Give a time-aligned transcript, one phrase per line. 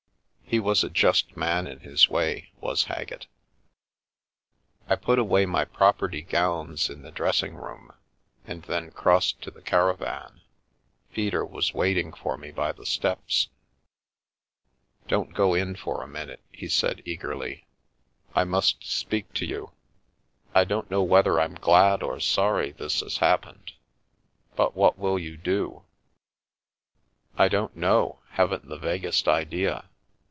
[0.51, 3.27] He was a just man in his way, was Haggett.
[4.89, 7.93] I put away my property gowns in the dressing room,
[8.45, 10.41] and then crossed to the caravan.
[11.13, 13.47] Peter was waiting for me by the steps."
[15.07, 17.65] Don't go in for a minute," he said, eagerly."
[18.35, 19.71] I must speak to you.
[20.53, 23.71] I don't know whether I'm glad or sorry this has happened—
[24.57, 25.83] but what will you do?""
[27.37, 29.85] I don't know, haven't the vaguest idea.